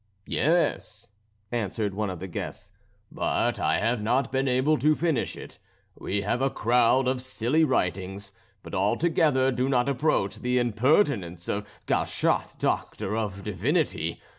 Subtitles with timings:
[0.25, 1.09] ""Yes,"
[1.51, 2.71] answered one of the guests,
[3.11, 5.59] "but I have not been able to finish it.
[5.95, 8.31] We have a crowd of silly writings,
[8.63, 14.19] but all together do not approach the impertinence of 'Gauchat, Doctor of Divinity.'